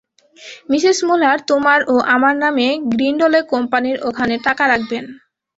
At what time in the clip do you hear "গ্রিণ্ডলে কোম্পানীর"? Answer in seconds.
2.91-3.97